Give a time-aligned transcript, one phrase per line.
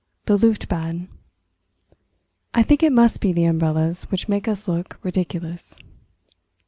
[0.25, 1.07] THE LUFT BAD
[2.55, 5.77] I think it must be the umbrellas which make us look ridiculous.